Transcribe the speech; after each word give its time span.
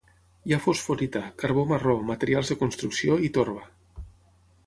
Hi 0.45 0.53
ha 0.55 0.57
fosforita, 0.61 1.21
carbó 1.43 1.65
marró, 1.73 1.95
materials 2.09 2.51
de 2.53 2.59
construcció 2.63 3.21
i 3.27 3.31
torba. 3.39 3.71